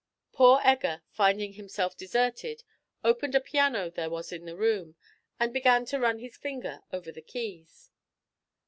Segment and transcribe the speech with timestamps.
[0.33, 2.63] Poor Egger, finding himself deserted,
[3.03, 4.95] opened a piano there was in the room,
[5.39, 7.91] and began to run his finger over the keys.